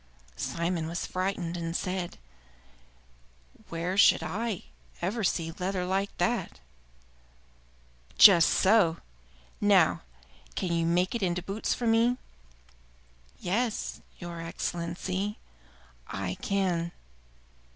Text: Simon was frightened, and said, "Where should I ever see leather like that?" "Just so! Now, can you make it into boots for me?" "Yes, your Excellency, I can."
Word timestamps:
Simon 0.35 0.87
was 0.87 1.05
frightened, 1.05 1.55
and 1.55 1.75
said, 1.75 2.17
"Where 3.69 3.99
should 3.99 4.23
I 4.23 4.63
ever 4.99 5.23
see 5.23 5.51
leather 5.59 5.85
like 5.85 6.09
that?" 6.17 6.59
"Just 8.17 8.49
so! 8.49 8.97
Now, 9.61 10.01
can 10.55 10.71
you 10.71 10.87
make 10.87 11.13
it 11.13 11.21
into 11.21 11.43
boots 11.43 11.75
for 11.75 11.85
me?" 11.85 12.17
"Yes, 13.37 14.01
your 14.17 14.41
Excellency, 14.41 15.37
I 16.07 16.33
can." 16.41 16.93